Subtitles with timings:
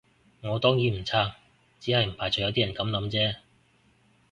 [0.41, 1.31] 我當然唔撐，
[1.79, 3.35] 只係唔排除有啲人噉諗啫